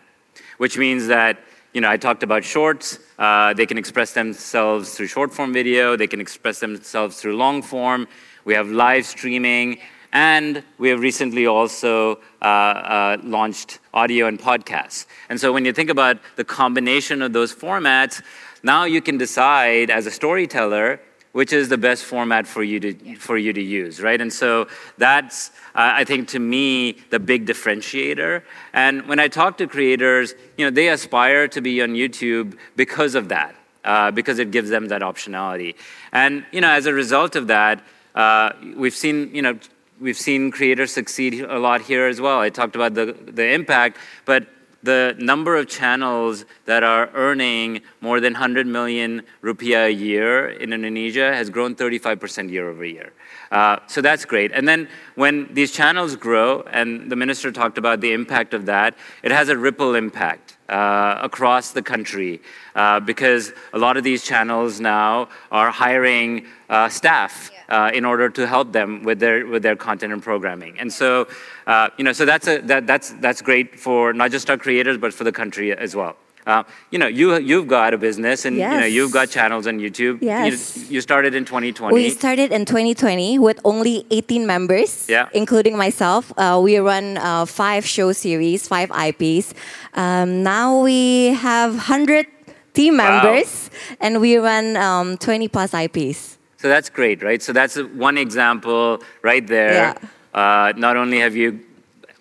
which 0.58 0.76
means 0.76 1.06
that 1.06 1.38
you 1.72 1.82
know, 1.82 1.90
I 1.90 1.98
talked 1.98 2.22
about 2.22 2.42
shorts. 2.42 2.98
Uh, 3.18 3.52
they 3.52 3.66
can 3.66 3.76
express 3.76 4.14
themselves 4.14 4.94
through 4.94 5.08
short 5.08 5.34
form 5.34 5.52
video. 5.52 5.94
They 5.94 6.06
can 6.06 6.22
express 6.22 6.58
themselves 6.58 7.20
through 7.20 7.36
long 7.36 7.60
form. 7.60 8.08
We 8.46 8.54
have 8.54 8.68
live 8.68 9.04
streaming. 9.04 9.80
And 10.16 10.62
we 10.78 10.88
have 10.88 11.00
recently 11.00 11.44
also 11.46 12.20
uh, 12.40 12.44
uh, 12.46 13.16
launched 13.22 13.80
audio 13.92 14.28
and 14.28 14.38
podcasts. 14.40 15.04
And 15.28 15.38
so 15.38 15.52
when 15.52 15.66
you 15.66 15.74
think 15.74 15.90
about 15.90 16.16
the 16.36 16.44
combination 16.44 17.20
of 17.20 17.34
those 17.34 17.54
formats, 17.54 18.22
now 18.62 18.84
you 18.84 19.02
can 19.02 19.18
decide 19.18 19.90
as 19.90 20.06
a 20.06 20.10
storyteller 20.10 21.00
which 21.32 21.52
is 21.52 21.68
the 21.68 21.76
best 21.76 22.02
format 22.02 22.46
for 22.46 22.62
you 22.62 22.80
to 22.80 23.16
for 23.16 23.36
you 23.36 23.52
to 23.52 23.60
use, 23.60 24.00
right? 24.00 24.22
And 24.22 24.32
so 24.32 24.68
that's 24.96 25.50
uh, 25.74 26.00
I 26.00 26.04
think 26.04 26.28
to 26.28 26.38
me 26.38 26.92
the 27.10 27.18
big 27.18 27.44
differentiator. 27.44 28.42
And 28.72 29.06
when 29.06 29.20
I 29.20 29.28
talk 29.28 29.58
to 29.58 29.66
creators, 29.66 30.32
you 30.56 30.64
know, 30.64 30.70
they 30.70 30.88
aspire 30.88 31.46
to 31.48 31.60
be 31.60 31.82
on 31.82 31.90
YouTube 31.90 32.56
because 32.74 33.14
of 33.14 33.28
that, 33.28 33.54
uh, 33.84 34.12
because 34.12 34.38
it 34.38 34.50
gives 34.50 34.70
them 34.70 34.88
that 34.88 35.02
optionality. 35.02 35.74
And 36.10 36.46
you 36.52 36.62
know, 36.62 36.70
as 36.70 36.86
a 36.86 36.94
result 36.94 37.36
of 37.36 37.48
that, 37.48 37.84
uh, 38.14 38.52
we've 38.74 38.96
seen 38.96 39.34
you 39.34 39.42
know 39.42 39.58
we've 40.00 40.16
seen 40.18 40.50
creators 40.50 40.92
succeed 40.92 41.40
a 41.40 41.58
lot 41.58 41.80
here 41.82 42.06
as 42.06 42.20
well. 42.20 42.40
I 42.40 42.50
talked 42.50 42.76
about 42.76 42.94
the, 42.94 43.16
the 43.26 43.52
impact, 43.52 43.98
but 44.24 44.46
the 44.82 45.16
number 45.18 45.56
of 45.56 45.68
channels 45.68 46.44
that 46.66 46.82
are 46.82 47.10
earning 47.14 47.80
more 48.00 48.20
than 48.20 48.34
100 48.34 48.66
million 48.66 49.22
rupiah 49.42 49.86
a 49.86 49.90
year 49.90 50.48
in 50.48 50.72
Indonesia 50.72 51.34
has 51.34 51.50
grown 51.50 51.74
35% 51.74 52.50
year 52.50 52.68
over 52.68 52.84
year. 52.84 53.12
Uh, 53.50 53.78
so 53.86 54.00
that's 54.00 54.24
great. 54.24 54.52
And 54.52 54.66
then 54.68 54.88
when 55.16 55.52
these 55.52 55.72
channels 55.72 56.14
grow, 56.14 56.62
and 56.70 57.10
the 57.10 57.16
minister 57.16 57.50
talked 57.50 57.78
about 57.78 58.00
the 58.00 58.12
impact 58.12 58.54
of 58.54 58.66
that, 58.66 58.96
it 59.22 59.32
has 59.32 59.48
a 59.48 59.56
ripple 59.56 59.94
impact 59.94 60.55
uh, 60.68 61.18
across 61.22 61.72
the 61.72 61.82
country 61.82 62.40
uh, 62.74 63.00
because 63.00 63.52
a 63.72 63.78
lot 63.78 63.96
of 63.96 64.04
these 64.04 64.24
channels 64.24 64.80
now 64.80 65.28
are 65.50 65.70
hiring 65.70 66.46
uh, 66.68 66.88
staff 66.88 67.50
uh, 67.68 67.90
in 67.94 68.04
order 68.04 68.28
to 68.28 68.46
help 68.46 68.72
them 68.72 69.02
with 69.02 69.18
their 69.18 69.46
with 69.46 69.62
their 69.62 69.76
content 69.76 70.12
and 70.12 70.22
programming. 70.22 70.78
And 70.78 70.92
so, 70.92 71.28
uh, 71.66 71.90
you 71.96 72.04
know, 72.04 72.12
so 72.12 72.24
that's 72.24 72.48
a 72.48 72.60
that, 72.62 72.86
that's 72.86 73.10
that's 73.20 73.42
great 73.42 73.78
for 73.78 74.12
not 74.12 74.30
just 74.30 74.50
our 74.50 74.58
creators 74.58 74.98
but 74.98 75.12
for 75.12 75.24
the 75.24 75.32
country 75.32 75.72
as 75.72 75.94
well. 75.94 76.16
Uh, 76.46 76.62
you 76.92 76.98
know, 76.98 77.08
you 77.08 77.36
you've 77.38 77.66
got 77.66 77.92
a 77.92 77.98
business, 77.98 78.44
and 78.44 78.56
yes. 78.56 78.72
you 78.72 78.80
know 78.80 78.86
you've 78.86 79.10
got 79.10 79.28
channels 79.28 79.66
on 79.66 79.80
YouTube. 79.80 80.22
Yes. 80.22 80.76
You, 80.76 80.94
you, 80.94 81.00
started 81.00 81.34
in 81.34 81.44
2020. 81.44 81.92
We 81.92 82.10
started 82.10 82.52
in 82.52 82.64
2020 82.64 83.40
with 83.40 83.58
only 83.64 84.06
18 84.12 84.46
members, 84.46 85.08
yeah. 85.08 85.28
including 85.34 85.76
myself. 85.76 86.32
Uh, 86.36 86.60
we 86.62 86.78
run 86.78 87.16
uh, 87.16 87.46
five 87.46 87.84
show 87.84 88.12
series, 88.12 88.68
five 88.68 88.92
IPs. 88.92 89.54
Um, 89.94 90.44
now 90.44 90.82
we 90.82 91.34
have 91.34 91.72
100 91.72 92.26
team 92.74 92.96
members, 92.96 93.68
wow. 93.72 93.96
and 94.00 94.20
we 94.20 94.36
run 94.36 94.76
um, 94.76 95.16
20 95.18 95.48
plus 95.48 95.74
IPs. 95.74 96.38
So 96.58 96.68
that's 96.68 96.88
great, 96.88 97.24
right? 97.24 97.42
So 97.42 97.52
that's 97.52 97.76
one 97.76 98.16
example 98.16 99.02
right 99.22 99.44
there. 99.44 99.72
Yeah. 99.72 99.98
Uh, 100.32 100.72
not 100.76 100.96
only 100.96 101.18
have 101.18 101.34
you 101.34 101.60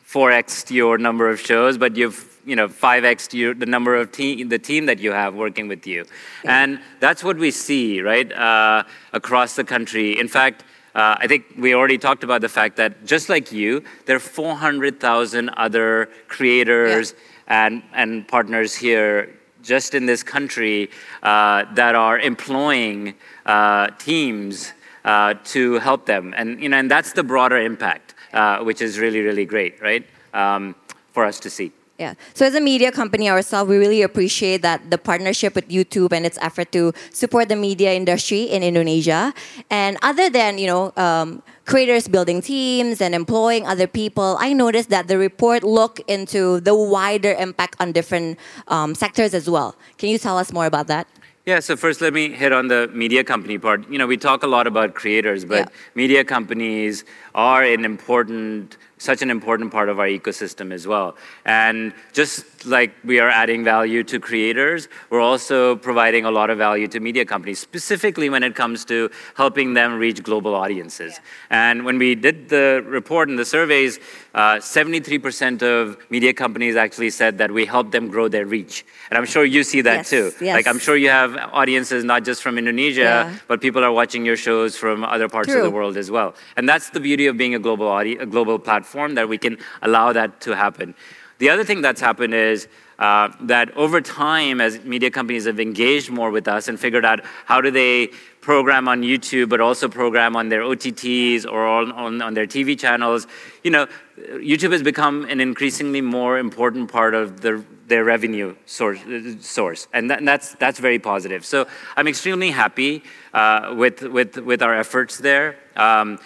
4x 0.07 0.71
your 0.71 0.97
number 0.97 1.29
of 1.29 1.39
shows, 1.39 1.77
but 1.77 1.95
you've 1.95 2.34
you 2.45 2.55
know 2.55 2.67
5x 2.67 3.33
your, 3.33 3.53
the 3.53 3.65
number 3.65 3.95
of 3.95 4.11
team 4.11 4.49
the 4.49 4.59
team 4.59 4.85
that 4.85 4.99
you 4.99 5.11
have 5.11 5.35
working 5.35 5.67
with 5.67 5.85
you 5.87 6.05
yeah. 6.43 6.63
and 6.63 6.79
that's 6.99 7.23
what 7.23 7.37
we 7.37 7.51
see 7.51 8.01
right 8.01 8.31
uh, 8.31 8.83
across 9.13 9.55
the 9.55 9.63
country 9.63 10.19
in 10.19 10.27
fact 10.27 10.63
uh, 10.95 11.17
I 11.19 11.27
think 11.27 11.43
we 11.57 11.75
already 11.75 11.97
talked 11.97 12.23
about 12.23 12.39
the 12.39 12.47
fact 12.47 12.77
that 12.77 13.05
just 13.05 13.27
like 13.27 13.51
you, 13.51 13.83
there 14.05 14.15
are 14.15 14.19
400,000 14.19 15.49
other 15.49 16.09
creators 16.29 17.13
yeah. 17.49 17.65
and, 17.65 17.83
and 17.93 18.25
partners 18.25 18.73
here 18.73 19.37
just 19.61 19.93
in 19.93 20.05
this 20.05 20.23
country 20.23 20.89
uh, 21.21 21.65
that 21.73 21.95
are 21.95 22.17
employing 22.19 23.13
uh, 23.45 23.87
teams 23.99 24.71
uh, 25.03 25.33
to 25.43 25.79
help 25.79 26.05
them. 26.05 26.33
And, 26.37 26.61
you 26.61 26.69
know, 26.69 26.77
and 26.77 26.89
that's 26.89 27.11
the 27.11 27.23
broader 27.23 27.57
impact, 27.57 28.15
uh, 28.31 28.59
which 28.59 28.81
is 28.81 28.97
really, 28.97 29.19
really 29.19 29.45
great, 29.45 29.81
right, 29.81 30.07
um, 30.33 30.75
for 31.11 31.25
us 31.25 31.41
to 31.41 31.49
see. 31.49 31.73
Yeah. 31.97 32.15
So 32.33 32.45
as 32.45 32.53
a 32.55 32.59
media 32.59 32.91
company 32.91 33.29
ourselves, 33.29 33.69
we 33.69 33.77
really 33.77 34.01
appreciate 34.01 34.61
that 34.63 34.91
the 34.91 34.97
partnership 34.97 35.55
with 35.55 35.69
YouTube 35.69 36.11
and 36.11 36.25
its 36.25 36.37
effort 36.41 36.73
to 36.73 36.91
support 37.11 37.47
the 37.47 37.55
media 37.55 37.93
industry 37.93 38.43
in 38.43 38.63
Indonesia. 38.63 39.33
And 39.69 39.97
other 40.01 40.29
than 40.29 40.57
you 40.57 40.67
know 40.67 40.91
um, 40.97 41.41
creators 41.63 42.09
building 42.09 42.41
teams 42.41 42.99
and 42.99 43.15
employing 43.15 43.65
other 43.65 43.87
people, 43.87 44.35
I 44.41 44.51
noticed 44.51 44.89
that 44.89 45.07
the 45.07 45.17
report 45.17 45.63
looked 45.63 46.01
into 46.07 46.59
the 46.59 46.75
wider 46.75 47.31
impact 47.31 47.77
on 47.79 47.93
different 47.93 48.39
um, 48.67 48.93
sectors 48.93 49.33
as 49.33 49.49
well. 49.49 49.75
Can 49.97 50.09
you 50.09 50.17
tell 50.17 50.37
us 50.37 50.51
more 50.51 50.65
about 50.65 50.87
that? 50.87 51.07
Yeah, 51.45 51.59
so 51.59 51.75
first 51.77 52.01
let 52.01 52.11
me 52.11 52.31
hit 52.31 52.51
on 52.51 52.69
the 52.69 52.89
media 52.91 53.23
company 53.23 53.59
part. 53.59 53.87
You 53.87 53.99
know, 53.99 54.07
we 54.07 54.17
talk 54.17 54.41
a 54.41 54.47
lot 54.47 54.65
about 54.65 54.95
creators, 54.95 55.45
but 55.45 55.59
yeah. 55.59 55.77
media 55.93 56.23
companies 56.25 57.05
are 57.35 57.61
an 57.61 57.85
important 57.85 58.77
such 58.97 59.21
an 59.21 59.29
important 59.29 59.71
part 59.71 59.89
of 59.89 59.99
our 59.99 60.07
ecosystem 60.07 60.71
as 60.71 60.87
well. 60.87 61.17
And 61.43 61.93
just 62.13 62.65
like 62.65 62.95
we 63.03 63.19
are 63.19 63.29
adding 63.29 63.63
value 63.63 64.03
to 64.03 64.19
creators, 64.19 64.87
we're 65.09 65.21
also 65.21 65.75
providing 65.75 66.25
a 66.25 66.31
lot 66.31 66.49
of 66.49 66.57
value 66.57 66.87
to 66.87 66.99
media 66.99 67.25
companies, 67.25 67.59
specifically 67.59 68.29
when 68.29 68.41
it 68.41 68.55
comes 68.55 68.85
to 68.85 69.11
helping 69.35 69.73
them 69.73 69.99
reach 69.99 70.23
global 70.23 70.55
audiences. 70.55 71.13
Yeah. 71.13 71.69
And 71.69 71.85
when 71.85 71.97
we 71.97 72.15
did 72.15 72.49
the 72.49 72.83
report 72.87 73.27
and 73.27 73.37
the 73.37 73.45
surveys, 73.45 73.99
uh, 74.33 74.55
73% 74.55 75.61
of 75.61 75.97
media 76.09 76.33
companies 76.33 76.75
actually 76.75 77.09
said 77.09 77.37
that 77.37 77.51
we 77.51 77.65
help 77.65 77.91
them 77.91 78.07
grow 78.07 78.27
their 78.27 78.45
reach. 78.45 78.85
And 79.09 79.17
I'm 79.17 79.25
sure 79.25 79.43
you 79.43 79.63
see 79.63 79.81
that 79.81 79.97
yes, 79.97 80.09
too. 80.09 80.31
Yes. 80.39 80.55
Like 80.55 80.67
I'm 80.67 80.79
sure 80.79 80.95
you 80.95 81.09
have 81.09 81.35
audiences 81.53 82.03
not 82.03 82.23
just 82.23 82.41
from 82.41 82.57
Indonesia, 82.57 83.01
yeah. 83.01 83.35
but 83.47 83.61
people 83.61 83.83
are 83.83 83.91
watching 83.91 84.25
your 84.25 84.37
shows 84.37 84.77
from 84.77 85.03
other 85.03 85.27
parts 85.27 85.49
True. 85.49 85.57
of 85.57 85.63
the 85.63 85.69
world 85.69 85.97
as 85.97 86.09
well. 86.09 86.33
And 86.55 86.67
that's 86.67 86.89
the 86.89 86.99
beauty 86.99 87.27
of 87.27 87.37
being 87.37 87.55
a 87.55 87.59
global 87.59 87.87
audi- 87.87 88.17
a 88.17 88.25
global 88.25 88.57
platform 88.57 88.84
that 88.93 89.27
we 89.27 89.37
can 89.37 89.57
allow 89.81 90.13
that 90.13 90.41
to 90.41 90.55
happen. 90.55 90.95
The 91.37 91.49
other 91.49 91.63
thing 91.63 91.81
that's 91.81 91.99
happened 91.99 92.33
is 92.33 92.67
uh, 92.97 93.29
that 93.41 93.75
over 93.75 93.99
time, 93.99 94.61
as 94.61 94.79
media 94.85 95.11
companies 95.11 95.45
have 95.45 95.59
engaged 95.59 96.09
more 96.09 96.31
with 96.31 96.47
us 96.47 96.69
and 96.69 96.79
figured 96.79 97.03
out 97.03 97.19
how 97.45 97.59
do 97.59 97.69
they 97.69 98.07
program 98.39 98.87
on 98.87 99.01
YouTube, 99.01 99.49
but 99.49 99.59
also 99.59 99.89
program 99.89 100.35
on 100.35 100.49
their 100.49 100.61
OTTs 100.61 101.45
or 101.45 101.65
on, 101.65 101.91
on, 101.91 102.21
on, 102.21 102.33
their 102.35 102.47
TV 102.47 102.79
channels, 102.79 103.27
you 103.63 103.71
know, 103.71 103.87
YouTube 104.17 104.71
has 104.71 104.83
become 104.83 105.25
an 105.25 105.41
increasingly 105.41 105.99
more 105.99 106.37
important 106.37 106.89
part 106.89 107.15
of 107.15 107.41
the, 107.41 107.65
their 107.87 108.03
revenue 108.03 108.55
source, 108.65 108.99
source. 109.41 109.87
and, 109.91 110.09
that, 110.09 110.19
and 110.19 110.27
that's, 110.27 110.53
that's 110.53 110.79
very 110.79 110.99
positive. 110.99 111.43
So 111.43 111.67
I'm 111.97 112.07
extremely 112.07 112.51
happy 112.51 113.03
uh, 113.33 113.73
with, 113.75 114.03
with, 114.03 114.37
with 114.37 114.61
our 114.61 114.75
efforts 114.75 115.17
there. 115.17 115.57
Um, 115.75 116.19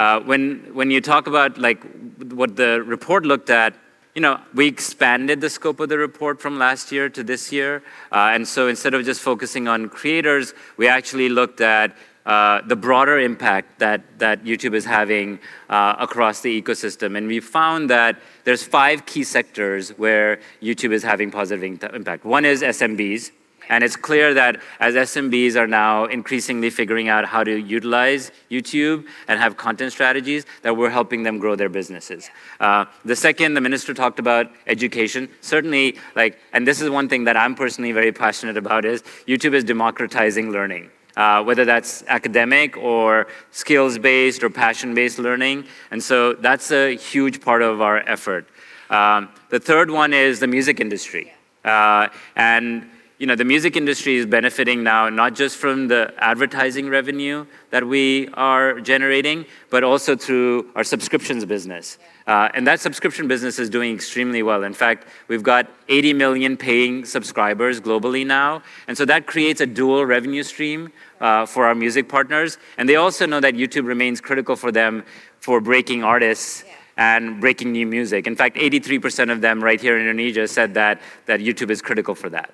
uh, 0.00 0.18
when, 0.20 0.60
when 0.72 0.90
you 0.90 0.98
talk 1.02 1.26
about 1.26 1.58
like 1.58 1.84
what 2.32 2.56
the 2.56 2.82
report 2.84 3.26
looked 3.26 3.50
at, 3.50 3.74
you 4.14 4.22
know, 4.22 4.40
we 4.54 4.66
expanded 4.66 5.42
the 5.42 5.50
scope 5.50 5.78
of 5.78 5.90
the 5.90 5.98
report 5.98 6.40
from 6.40 6.58
last 6.58 6.90
year 6.90 7.10
to 7.10 7.22
this 7.22 7.52
year. 7.52 7.82
Uh, 8.10 8.32
and 8.34 8.48
so 8.48 8.66
instead 8.66 8.94
of 8.94 9.04
just 9.04 9.20
focusing 9.20 9.68
on 9.68 9.90
creators, 9.90 10.54
we 10.78 10.88
actually 10.88 11.28
looked 11.28 11.60
at 11.60 11.94
uh, 12.24 12.62
the 12.66 12.76
broader 12.76 13.18
impact 13.18 13.78
that, 13.78 14.00
that 14.18 14.42
YouTube 14.42 14.74
is 14.74 14.86
having 14.86 15.38
uh, 15.68 15.96
across 15.98 16.40
the 16.40 16.62
ecosystem. 16.62 17.18
And 17.18 17.26
we 17.26 17.38
found 17.38 17.90
that 17.90 18.18
there's 18.44 18.62
five 18.62 19.04
key 19.04 19.22
sectors 19.22 19.90
where 19.98 20.40
YouTube 20.62 20.92
is 20.92 21.02
having 21.02 21.30
positive 21.30 21.62
impact. 21.92 22.24
One 22.24 22.46
is 22.46 22.62
SMBs, 22.62 23.32
and 23.70 23.84
it's 23.84 23.96
clear 23.96 24.34
that 24.34 24.60
as 24.80 24.94
SMBs 24.94 25.54
are 25.54 25.68
now 25.68 26.04
increasingly 26.06 26.70
figuring 26.70 27.08
out 27.08 27.24
how 27.24 27.44
to 27.44 27.56
utilize 27.58 28.32
YouTube 28.50 29.06
and 29.28 29.38
have 29.38 29.56
content 29.56 29.92
strategies, 29.92 30.44
that 30.62 30.76
we're 30.76 30.90
helping 30.90 31.22
them 31.22 31.38
grow 31.38 31.54
their 31.54 31.68
businesses. 31.68 32.28
Uh, 32.58 32.84
the 33.04 33.14
second, 33.14 33.54
the 33.54 33.60
minister 33.60 33.94
talked 33.94 34.18
about 34.18 34.50
education. 34.66 35.28
Certainly, 35.40 35.96
like, 36.16 36.38
and 36.52 36.66
this 36.66 36.80
is 36.80 36.90
one 36.90 37.08
thing 37.08 37.24
that 37.24 37.36
I'm 37.36 37.54
personally 37.54 37.92
very 37.92 38.10
passionate 38.10 38.56
about 38.56 38.84
is 38.84 39.02
YouTube 39.26 39.54
is 39.54 39.62
democratizing 39.62 40.50
learning. 40.50 40.90
Uh, 41.16 41.42
whether 41.42 41.64
that's 41.64 42.04
academic 42.06 42.76
or 42.76 43.26
skills 43.50 43.98
based 43.98 44.44
or 44.44 44.48
passion 44.48 44.94
based 44.94 45.18
learning. 45.18 45.64
And 45.90 46.02
so 46.02 46.34
that's 46.34 46.70
a 46.70 46.96
huge 46.96 47.40
part 47.40 47.62
of 47.62 47.80
our 47.80 47.98
effort. 48.08 48.48
Um, 48.90 49.28
the 49.50 49.58
third 49.58 49.90
one 49.90 50.12
is 50.12 50.40
the 50.40 50.46
music 50.46 50.80
industry. 50.80 51.32
Uh, 51.64 52.08
and 52.36 52.88
you 53.20 53.26
know, 53.26 53.36
the 53.36 53.44
music 53.44 53.76
industry 53.76 54.16
is 54.16 54.24
benefiting 54.24 54.82
now 54.82 55.10
not 55.10 55.34
just 55.34 55.58
from 55.58 55.88
the 55.88 56.10
advertising 56.16 56.88
revenue 56.88 57.44
that 57.68 57.86
we 57.86 58.28
are 58.32 58.80
generating, 58.80 59.44
but 59.68 59.84
also 59.84 60.16
through 60.16 60.70
our 60.74 60.82
subscriptions 60.82 61.44
business. 61.44 61.98
Uh, 62.26 62.48
and 62.54 62.66
that 62.66 62.80
subscription 62.80 63.28
business 63.28 63.58
is 63.58 63.68
doing 63.68 63.94
extremely 63.94 64.42
well. 64.42 64.62
In 64.64 64.72
fact, 64.72 65.06
we've 65.28 65.42
got 65.42 65.70
80 65.90 66.14
million 66.14 66.56
paying 66.56 67.04
subscribers 67.04 67.78
globally 67.78 68.26
now. 68.26 68.62
And 68.88 68.96
so 68.96 69.04
that 69.04 69.26
creates 69.26 69.60
a 69.60 69.66
dual 69.66 70.06
revenue 70.06 70.42
stream 70.42 70.90
uh, 71.20 71.44
for 71.44 71.66
our 71.66 71.74
music 71.74 72.08
partners. 72.08 72.56
And 72.78 72.88
they 72.88 72.96
also 72.96 73.26
know 73.26 73.40
that 73.40 73.52
YouTube 73.52 73.84
remains 73.86 74.22
critical 74.22 74.56
for 74.56 74.72
them 74.72 75.04
for 75.40 75.60
breaking 75.60 76.02
artists 76.02 76.64
and 76.96 77.38
breaking 77.38 77.72
new 77.72 77.86
music. 77.86 78.26
In 78.26 78.34
fact, 78.34 78.56
83% 78.56 79.30
of 79.30 79.42
them 79.42 79.62
right 79.62 79.78
here 79.78 79.96
in 79.98 80.06
Indonesia 80.06 80.48
said 80.48 80.72
that, 80.72 81.02
that 81.26 81.40
YouTube 81.40 81.68
is 81.68 81.82
critical 81.82 82.14
for 82.14 82.30
that. 82.30 82.50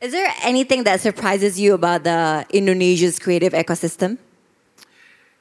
Is 0.00 0.12
there 0.12 0.32
anything 0.44 0.84
that 0.84 1.00
surprises 1.00 1.58
you 1.58 1.74
about 1.74 2.04
the 2.04 2.46
Indonesia's 2.50 3.18
creative 3.18 3.52
ecosystem? 3.52 4.18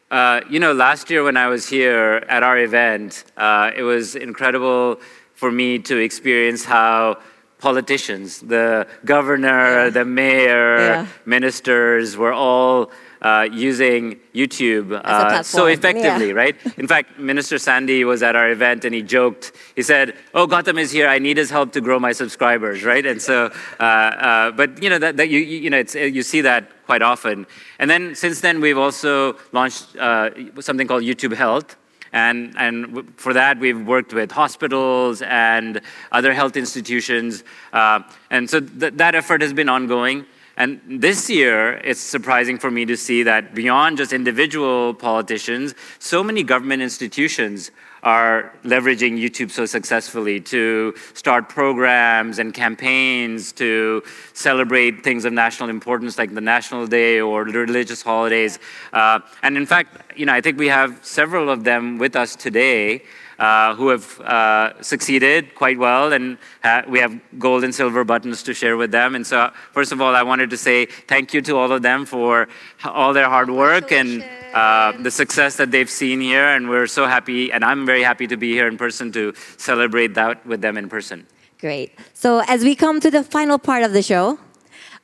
Uh, 0.10 0.42
you 0.50 0.60
know, 0.60 0.74
last 0.74 1.12
year 1.12 1.24
when 1.24 1.38
I 1.38 1.48
was 1.48 1.70
here 1.70 2.26
at 2.28 2.42
our 2.42 2.58
event, 2.58 3.24
uh, 3.38 3.70
it 3.76 3.84
was 3.84 4.16
incredible 4.16 5.00
for 5.36 5.52
me 5.52 5.78
to 5.80 5.98
experience 5.98 6.66
how 6.66 7.20
politicians, 7.60 8.40
the 8.40 8.88
governor, 9.06 9.86
yeah. 9.86 9.90
the 9.92 10.06
mayor, 10.06 10.78
yeah. 10.78 11.08
ministers, 11.26 12.18
were 12.18 12.34
all 12.34 12.90
uh, 13.22 13.48
using 13.52 14.20
YouTube 14.34 14.92
uh, 15.04 15.44
so 15.44 15.66
effectively, 15.66 16.28
yeah. 16.28 16.34
right? 16.34 16.56
In 16.78 16.88
fact, 16.88 17.20
Minister 17.20 17.58
Sandy 17.58 18.04
was 18.04 18.22
at 18.24 18.36
our 18.36 18.50
event 18.50 18.86
and 18.86 18.94
he 18.94 19.02
joked. 19.02 19.54
He 19.76 19.84
said, 19.84 20.16
"Oh, 20.34 20.48
Gautam 20.48 20.80
is 20.80 20.92
here. 20.92 21.08
I 21.08 21.20
need 21.20 21.38
his 21.38 21.50
help 21.50 21.72
to 21.74 21.82
grow 21.82 22.00
my 22.00 22.12
subscribers," 22.12 22.84
right? 22.84 23.06
And 23.06 23.22
so, 23.22 23.52
uh, 23.80 23.84
uh 23.84 24.52
but 24.52 24.82
you 24.82 24.90
know 24.90 25.00
that, 25.00 25.18
that 25.18 25.30
you 25.30 25.40
you 25.40 25.70
know 25.70 25.84
you 25.96 26.24
see 26.24 26.42
that 26.42 26.72
quite 26.86 27.02
often. 27.02 27.46
And 27.80 27.90
then 27.90 28.16
since 28.16 28.42
then, 28.42 28.62
we've 28.62 28.78
also 28.78 29.38
launched 29.52 29.96
uh, 29.98 30.30
something 30.62 30.88
called 30.88 31.04
YouTube 31.04 31.36
Health. 31.36 31.76
And, 32.14 32.56
and 32.58 33.14
for 33.18 33.34
that, 33.34 33.60
we've 33.60 33.86
worked 33.86 34.14
with 34.14 34.32
hospitals 34.32 35.22
and 35.22 35.82
other 36.12 36.34
health 36.34 36.56
institutions. 36.56 37.44
Uh, 37.74 38.02
and 38.32 38.50
so 38.50 38.62
th- 38.62 38.94
that 38.94 39.14
effort 39.14 39.42
has 39.42 39.54
been 39.54 39.70
ongoing. 39.70 40.26
And 40.58 40.82
this 40.88 41.30
year, 41.30 41.76
it's 41.84 42.00
surprising 42.00 42.58
for 42.58 42.72
me 42.72 42.84
to 42.86 42.98
see 42.98 43.22
that 43.24 43.54
beyond 43.54 43.98
just 43.98 44.12
individual 44.12 44.96
politicians, 44.96 45.76
so 46.00 46.24
many 46.24 46.42
government 46.42 46.82
institutions 46.82 47.70
are 48.02 48.54
leveraging 48.64 49.20
YouTube 49.20 49.52
so 49.52 49.66
successfully 49.66 50.40
to 50.40 50.96
start 51.14 51.48
programs 51.48 52.40
and 52.40 52.54
campaigns 52.54 53.52
to 53.52 54.02
celebrate 54.34 55.04
things 55.04 55.26
of 55.26 55.34
national 55.34 55.70
importance 55.70 56.18
like 56.18 56.34
the 56.34 56.42
National 56.42 56.88
Day 56.88 57.22
or 57.22 57.44
religious 57.44 58.02
holidays. 58.02 58.58
Uh, 58.94 59.20
and 59.44 59.58
in 59.58 59.66
fact, 59.66 60.07
you 60.18 60.26
know, 60.26 60.34
I 60.34 60.42
think 60.42 60.58
we 60.58 60.68
have 60.68 61.00
several 61.06 61.50
of 61.50 61.64
them 61.64 61.98
with 61.98 62.16
us 62.16 62.36
today 62.36 63.04
uh, 63.40 63.76
who 63.76 63.90
have 63.90 64.20
uh, 64.22 64.82
succeeded 64.82 65.54
quite 65.54 65.78
well, 65.78 66.12
and 66.12 66.38
ha- 66.64 66.84
we 66.88 67.00
have 67.00 67.20
gold 67.38 67.64
and 67.64 67.74
silver 67.74 68.04
buttons 68.04 68.42
to 68.44 68.54
share 68.54 68.78
with 68.78 68.92
them. 68.92 69.14
And 69.14 69.26
so, 69.26 69.52
first 69.74 69.92
of 69.92 70.02
all, 70.02 70.16
I 70.16 70.24
wanted 70.24 70.50
to 70.50 70.58
say 70.58 70.86
thank 70.86 71.34
you 71.34 71.42
to 71.44 71.56
all 71.56 71.72
of 71.72 71.84
them 71.84 72.06
for 72.06 72.48
all 72.84 73.14
their 73.14 73.30
hard 73.30 73.52
work 73.52 73.92
and 73.92 74.24
uh, 74.54 74.94
the 75.00 75.12
success 75.12 75.56
that 75.58 75.70
they've 75.70 75.90
seen 75.90 76.20
here. 76.20 76.46
And 76.46 76.68
we're 76.68 76.88
so 76.88 77.06
happy, 77.06 77.52
and 77.52 77.64
I'm 77.64 77.86
very 77.86 78.02
happy 78.02 78.26
to 78.28 78.38
be 78.38 78.54
here 78.54 78.68
in 78.68 78.78
person 78.78 79.12
to 79.12 79.34
celebrate 79.58 80.16
that 80.16 80.44
with 80.46 80.62
them 80.62 80.78
in 80.78 80.90
person. 80.90 81.28
Great. 81.60 81.92
So, 82.14 82.42
as 82.48 82.64
we 82.64 82.76
come 82.76 83.00
to 83.02 83.12
the 83.12 83.24
final 83.24 83.60
part 83.60 83.84
of 83.84 83.94
the 83.94 84.02
show, 84.02 84.40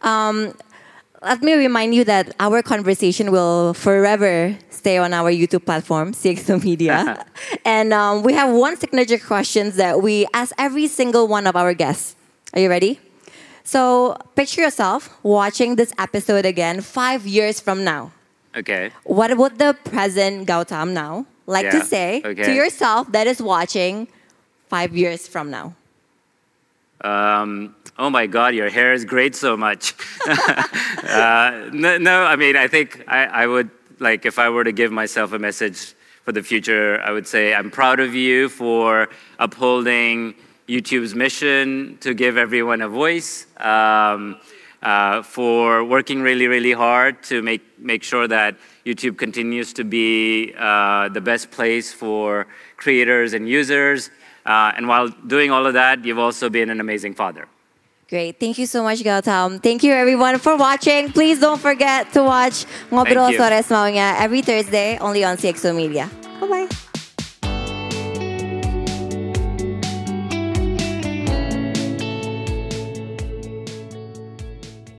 um, 0.01 0.53
let 1.23 1.41
me 1.41 1.53
remind 1.53 1.95
you 1.95 2.03
that 2.03 2.35
our 2.39 2.61
conversation 2.61 3.31
will 3.31 3.73
forever 3.73 4.57
stay 4.69 4.97
on 4.97 5.13
our 5.13 5.31
YouTube 5.31 5.65
platform, 5.65 6.13
CXO 6.13 6.63
Media. 6.69 7.25
and 7.65 7.93
um, 7.93 8.23
we 8.23 8.33
have 8.33 8.53
one 8.53 8.77
signature 8.77 9.17
question 9.17 9.71
that 9.71 10.01
we 10.01 10.27
ask 10.33 10.53
every 10.57 10.87
single 10.87 11.27
one 11.27 11.47
of 11.47 11.55
our 11.55 11.73
guests. 11.73 12.15
Are 12.53 12.59
you 12.59 12.69
ready? 12.69 12.99
So 13.63 14.17
picture 14.35 14.61
yourself 14.61 15.17
watching 15.23 15.77
this 15.77 15.93
episode 15.97 16.45
again 16.45 16.81
five 16.81 17.25
years 17.25 17.59
from 17.59 17.83
now. 17.83 18.11
Okay. 18.55 18.91
What 19.05 19.35
would 19.37 19.57
the 19.57 19.75
present 19.85 20.47
Gautam 20.47 20.91
now 20.91 21.25
like 21.47 21.65
yeah. 21.65 21.79
to 21.79 21.85
say 21.85 22.21
okay. 22.23 22.43
to 22.43 22.53
yourself 22.53 23.11
that 23.13 23.25
is 23.25 23.41
watching 23.41 24.07
five 24.67 24.95
years 24.95 25.27
from 25.27 25.49
now? 25.49 25.75
Um, 27.03 27.75
oh 27.97 28.09
my 28.09 28.27
God, 28.27 28.55
your 28.55 28.69
hair 28.69 28.93
is 28.93 29.05
great 29.05 29.35
so 29.35 29.57
much. 29.57 29.93
uh, 30.27 31.69
no, 31.73 31.97
no, 31.97 32.23
I 32.23 32.35
mean, 32.35 32.55
I 32.55 32.67
think 32.67 33.03
I, 33.07 33.25
I 33.25 33.47
would, 33.47 33.69
like, 33.99 34.25
if 34.25 34.39
I 34.39 34.49
were 34.49 34.63
to 34.63 34.71
give 34.71 34.91
myself 34.91 35.33
a 35.33 35.39
message 35.39 35.93
for 36.23 36.31
the 36.31 36.41
future, 36.41 37.01
I 37.01 37.11
would 37.11 37.27
say 37.27 37.53
I'm 37.53 37.69
proud 37.69 37.99
of 37.99 38.15
you 38.15 38.47
for 38.47 39.09
upholding 39.39 40.35
YouTube's 40.67 41.13
mission 41.13 41.97
to 41.99 42.13
give 42.13 42.37
everyone 42.37 42.81
a 42.81 42.87
voice, 42.87 43.47
um, 43.57 44.39
uh, 44.81 45.21
for 45.21 45.83
working 45.83 46.21
really, 46.21 46.47
really 46.47 46.71
hard 46.71 47.21
to 47.23 47.41
make, 47.41 47.61
make 47.79 48.03
sure 48.03 48.27
that 48.27 48.55
YouTube 48.85 49.17
continues 49.17 49.73
to 49.73 49.83
be 49.83 50.53
uh, 50.57 51.09
the 51.09 51.21
best 51.21 51.51
place 51.51 51.93
for 51.93 52.47
creators 52.77 53.33
and 53.33 53.47
users. 53.47 54.09
Uh, 54.45 54.71
and 54.75 54.87
while 54.87 55.07
doing 55.07 55.51
all 55.51 55.65
of 55.65 55.73
that, 55.73 56.03
you've 56.05 56.19
also 56.19 56.49
been 56.49 56.69
an 56.69 56.79
amazing 56.79 57.13
father. 57.13 57.47
Great. 58.09 58.39
Thank 58.39 58.57
you 58.59 58.67
so 58.67 58.83
much, 58.83 58.99
Gautam. 58.99 59.61
Thank 59.61 59.81
you, 59.83 59.91
everyone, 59.91 60.37
for 60.37 60.55
watching. 60.55 61.11
Please 61.11 61.39
don't 61.39 61.59
forget 61.59 62.11
to 62.13 62.23
watch 62.23 62.65
Ngobrol 62.91 63.35
Sore 63.35 63.63
Semaunya 63.63 64.19
every 64.19 64.41
Thursday 64.41 64.97
only 64.99 65.23
on 65.23 65.37
CXO 65.37 65.75
Media. 65.75 66.09
Bye-bye. 66.39 66.92